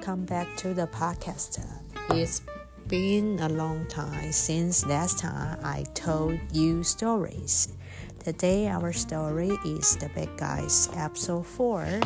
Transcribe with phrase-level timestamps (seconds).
[0.00, 1.60] welcome back to the podcast.
[2.08, 2.40] It's
[2.86, 7.68] been a long time since last time I told you stories.
[8.24, 12.00] Today, our story is The Bad Guys, Episode 4,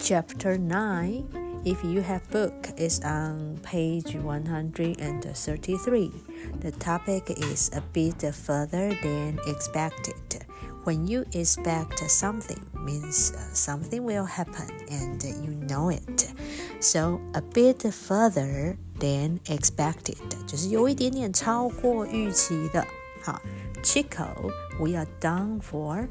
[0.00, 1.62] Chapter 9.
[1.64, 6.10] If you have book, it's on page 133.
[6.58, 10.43] The topic is a bit further than expected
[10.84, 16.32] when you expect something means uh, something will happen and you know it.
[16.80, 22.86] So a bit further than expected，就是有一点点超过预期的。
[23.22, 23.40] 好
[23.82, 26.06] ，Chico，we are done for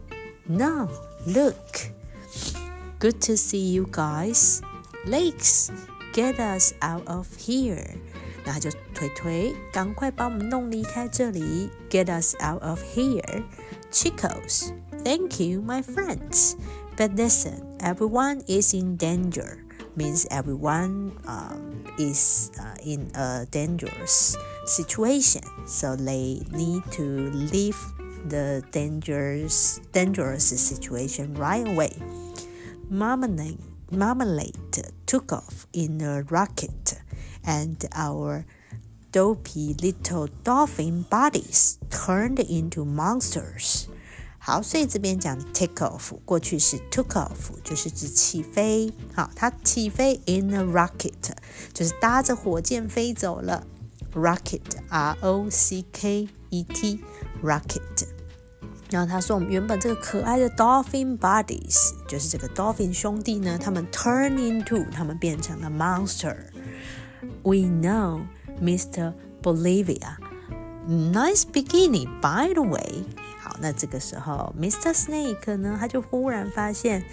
[0.47, 0.89] now.
[1.27, 1.91] Look,
[2.99, 4.61] good to see you guys.
[5.05, 5.69] Legs,
[6.13, 7.97] get us out of here.
[8.43, 13.43] 然后就腿腿，赶快把我们弄离开这里，get us out of here.
[13.93, 14.73] Chicos,
[15.05, 16.58] thank you, my friends.
[16.97, 19.63] But listen, everyone is in danger.
[19.95, 27.77] Means everyone um, is uh, in a dangerous situation, so they need to leave
[28.25, 31.94] the dangerous dangerous situation right away.
[32.89, 36.97] Marmalade, Marmalade took off in a rocket,
[37.45, 38.44] and our
[39.12, 43.86] dopey little dolphin bodies turned into monsters.
[44.38, 48.92] 好，所以这边讲 take off，过去式 took off，就是指起飞。
[49.14, 51.33] 好，它起飞 in a rocket，
[51.74, 53.66] 就是搭着火箭飞走了。
[54.14, 58.08] rocket，r o c k e t，rocket。
[58.91, 68.22] 然后他说，我们原本这个可爱的 dolphin bodies，就是这个 dolphin 兄弟呢，他们 turn into，他们变成了 monster。We know。
[68.62, 69.12] Mr.
[69.42, 70.19] Bolivia.
[70.86, 73.05] Nice bikini, by the way.
[73.41, 74.92] 好，那这个时候，Mr.
[74.92, 77.05] Snake 呢，他就忽然发现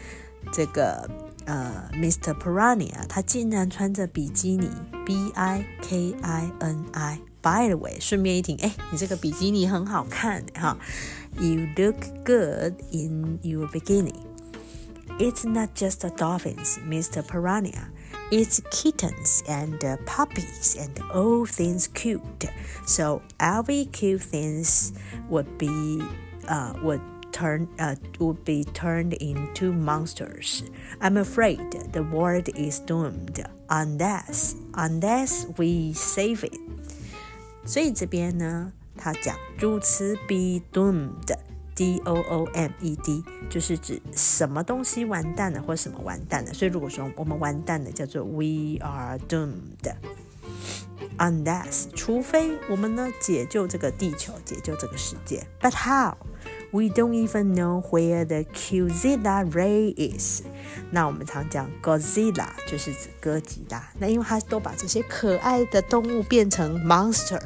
[0.51, 1.09] 这个
[1.45, 2.33] 呃，Mr.
[2.33, 4.69] Piranha 他竟然穿着比基尼，
[5.05, 7.19] B I K I N I.
[7.41, 10.77] By the way，顺便一提，哎，你这个比基尼很好看哈。
[11.37, 14.13] You look good in your bikini.
[15.19, 17.21] It's not just the dolphins, Mr.
[17.21, 17.89] Piranha.
[18.31, 22.45] It's kittens and uh, puppies and all things cute.
[22.87, 24.93] So every cute things
[25.29, 26.01] would be
[26.47, 27.01] uh, would
[27.31, 30.63] turn uh, would be turned into monsters.
[31.01, 31.59] I'm afraid
[31.91, 36.59] the world is doomed unless unless we save it.
[37.63, 41.38] 所以这边呢，他讲主词 be doomed。
[41.80, 46.52] D O O M E D 就是指什么东西完蛋了，或什么完蛋了。
[46.52, 49.94] 所以如果说我们完蛋了，叫做 We are doomed。
[51.16, 55.46] Unless 除非我们呢解救这个地球，解救这个世界。
[55.58, 56.18] But how?
[56.72, 60.42] We don't even know where the Qzilla ray is。
[60.92, 63.90] 那我们常讲 Godzilla 就是指哥吉拉。
[63.98, 67.40] 那因为它都把这些可爱的动物变成 monster，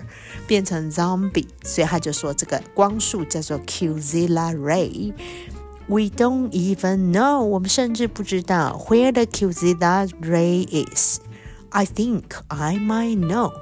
[0.47, 5.15] 变成 zombie，所以他就说这个光束叫做 Qzilla ray。
[5.87, 11.21] We don't even know，我们甚至不知道 where the Qzilla ray is。
[11.71, 13.53] I think I might know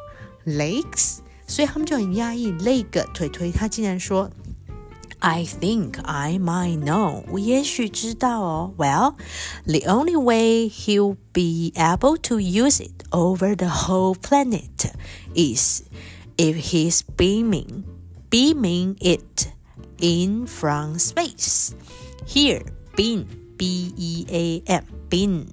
[0.44, 2.52] lakes，所以他们就很压抑。
[2.52, 4.28] Lake 腿腿他竟然说
[5.21, 7.23] I think I might know.
[7.31, 8.73] 我也许知道哦。
[8.77, 9.15] Well,
[9.65, 14.91] the only way he'll be able to use it over the whole planet
[15.33, 15.83] is
[16.37, 17.83] if he's beaming,
[18.29, 19.47] beaming it
[19.99, 21.71] in from space.
[22.27, 22.61] Here,
[22.95, 23.25] beam,
[23.57, 25.47] B-E-A-M, beam.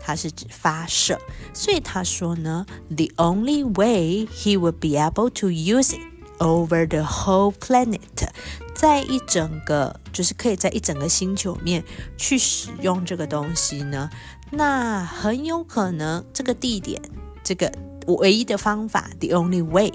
[0.00, 1.20] 它是指发射，
[1.52, 6.00] 所以他说呢，the only way he would be able to use it
[6.38, 8.28] over the whole planet
[8.75, 11.83] 在一整个，就是可以在一整个星球面
[12.17, 14.09] 去使用这个东西呢，
[14.51, 17.01] 那很有可能这个地点，
[17.43, 17.71] 这个
[18.07, 19.91] 唯一的方法，the only way，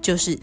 [0.00, 0.38] 就是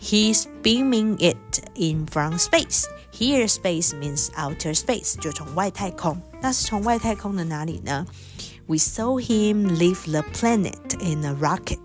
[0.00, 2.84] he's beaming it in from space。
[3.12, 6.20] Here space means outer space，就从外太空。
[6.42, 8.04] 那是从外太空的哪里呢
[8.67, 11.77] ？We saw him leave the planet in a rocket。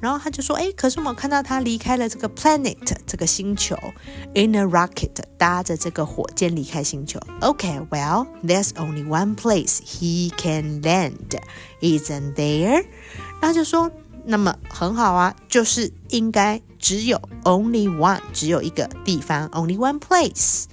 [0.00, 2.76] 然后他就说：“哎，可是我们看到他离开了这个 planet
[3.06, 3.76] 这个星球，
[4.34, 7.18] in a rocket 搭着这个火箭离开星球。
[7.40, 11.40] Okay, well, there's only one place he can land,
[11.80, 12.84] isn't there？”
[13.40, 13.90] 那就说，
[14.26, 20.64] 那么很好啊，就是应该只有 only one，只有一个地方，only one place。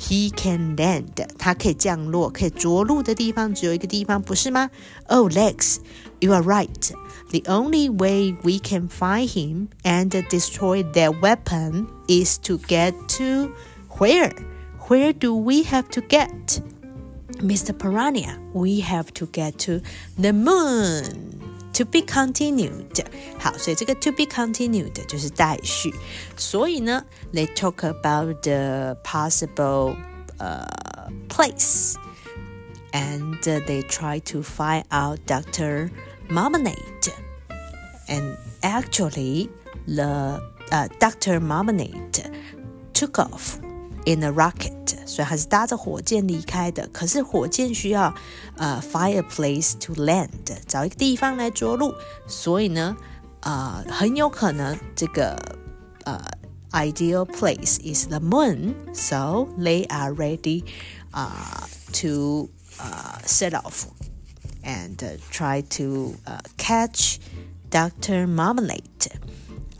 [0.00, 4.70] he can land，它可以降落，可以着陆的地方只有一个地方，不是吗
[5.08, 5.76] ？Oh, Legs,
[6.20, 6.90] you are right.
[7.30, 13.52] The only way we can find him and destroy their weapon is to get to
[13.98, 14.32] where?
[14.88, 16.60] Where do we have to get?
[17.40, 17.72] Mr.
[17.72, 19.80] Piranha, we have to get to
[20.18, 21.49] the moon
[21.80, 23.02] to be continued.
[23.38, 25.90] 好，所以这个 to be continued 就是待续。
[26.36, 29.96] 所以呢，they talk about the possible
[30.38, 30.66] uh
[31.28, 31.94] place
[32.92, 35.90] and uh, they try to find out Dr.
[36.28, 37.12] Marmalade.
[38.08, 39.48] And actually,
[39.86, 41.40] the uh, Dr.
[41.40, 42.30] Marmalade
[42.92, 43.58] took off
[44.04, 44.79] in a rocket.
[45.09, 46.87] 所以还是搭着火箭离开的。
[46.93, 48.13] 可是火箭需要
[48.57, 50.29] 呃 find a place to land，
[50.67, 51.93] 找一个地方来着陆。
[52.27, 52.95] 所以呢，
[53.41, 55.37] 呃，很有可能这个
[56.05, 56.19] 呃
[56.71, 58.75] ideal place is the moon.
[58.93, 60.63] So they are ready
[61.13, 61.67] uh,
[62.01, 62.49] to
[62.79, 63.85] uh, set off
[64.63, 67.19] and uh, try to uh, catch
[67.69, 68.27] Dr.
[68.27, 69.11] Marmalade.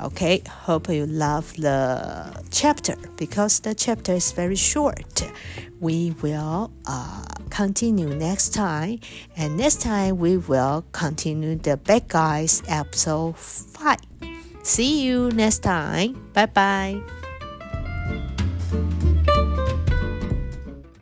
[0.03, 5.31] Okay, hope you love the chapter because the chapter is very short.
[5.79, 9.01] We will uh, continue next time,
[9.37, 13.99] and next time we will continue the Bad Guys episode 5.
[14.63, 16.31] See you next time.
[16.33, 17.20] Bye bye.